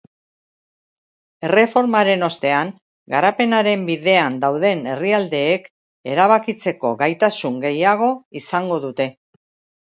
Erreformaren 1.49 2.27
ostean, 2.27 2.71
garapenaren 3.15 3.83
bidean 3.89 4.39
dauden 4.45 4.81
herrialdeek 4.95 5.69
erabakitzeko 6.15 6.93
gaitasun 7.03 7.61
gehiago 7.67 8.11
izango 8.43 8.81
dute. 8.89 9.09